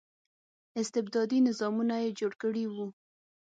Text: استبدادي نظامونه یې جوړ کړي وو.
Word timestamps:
استبدادي 0.81 1.37
نظامونه 1.47 1.95
یې 2.03 2.09
جوړ 2.19 2.31
کړي 2.41 2.65
وو. 2.73 2.87